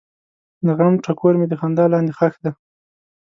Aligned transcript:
د 0.65 0.67
غم 0.77 0.93
ټکور 1.05 1.33
مې 1.39 1.45
د 1.49 1.53
خندا 1.61 1.85
لاندې 1.93 2.13
ښخ 2.17 2.33
دی. 2.43 2.51